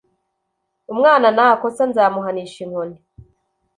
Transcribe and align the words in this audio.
Umwana 0.91 1.27
Nakosa 1.35 1.83
nzamuhanisha 1.89 2.57
inkoni 2.65 2.97